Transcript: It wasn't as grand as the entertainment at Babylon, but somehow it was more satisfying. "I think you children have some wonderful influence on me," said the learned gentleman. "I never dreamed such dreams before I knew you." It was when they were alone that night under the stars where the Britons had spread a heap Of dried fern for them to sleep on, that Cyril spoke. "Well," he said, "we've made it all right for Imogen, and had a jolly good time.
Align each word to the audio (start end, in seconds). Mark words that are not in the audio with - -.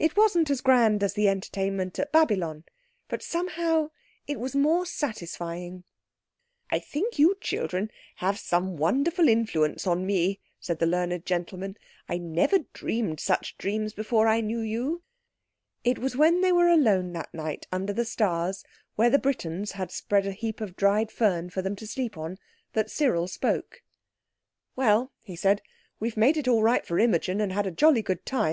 It 0.00 0.16
wasn't 0.16 0.50
as 0.50 0.60
grand 0.60 1.00
as 1.04 1.14
the 1.14 1.28
entertainment 1.28 2.00
at 2.00 2.10
Babylon, 2.10 2.64
but 3.08 3.22
somehow 3.22 3.90
it 4.26 4.40
was 4.40 4.56
more 4.56 4.84
satisfying. 4.84 5.84
"I 6.72 6.80
think 6.80 7.20
you 7.20 7.36
children 7.40 7.92
have 8.16 8.36
some 8.36 8.76
wonderful 8.76 9.28
influence 9.28 9.86
on 9.86 10.04
me," 10.04 10.40
said 10.58 10.80
the 10.80 10.88
learned 10.88 11.24
gentleman. 11.24 11.76
"I 12.08 12.18
never 12.18 12.64
dreamed 12.72 13.20
such 13.20 13.56
dreams 13.56 13.92
before 13.92 14.26
I 14.26 14.40
knew 14.40 14.58
you." 14.58 15.04
It 15.84 16.00
was 16.00 16.16
when 16.16 16.40
they 16.40 16.50
were 16.50 16.66
alone 16.68 17.12
that 17.12 17.32
night 17.32 17.68
under 17.70 17.92
the 17.92 18.04
stars 18.04 18.64
where 18.96 19.08
the 19.08 19.20
Britons 19.20 19.70
had 19.78 19.92
spread 19.92 20.26
a 20.26 20.32
heap 20.32 20.60
Of 20.60 20.74
dried 20.74 21.12
fern 21.12 21.48
for 21.48 21.62
them 21.62 21.76
to 21.76 21.86
sleep 21.86 22.18
on, 22.18 22.38
that 22.72 22.90
Cyril 22.90 23.28
spoke. 23.28 23.82
"Well," 24.74 25.12
he 25.22 25.36
said, 25.36 25.62
"we've 26.00 26.16
made 26.16 26.36
it 26.36 26.48
all 26.48 26.64
right 26.64 26.84
for 26.84 26.98
Imogen, 26.98 27.40
and 27.40 27.52
had 27.52 27.68
a 27.68 27.70
jolly 27.70 28.02
good 28.02 28.26
time. 28.26 28.52